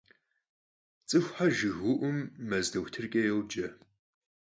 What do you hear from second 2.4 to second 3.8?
mez doxutırç'e yoce.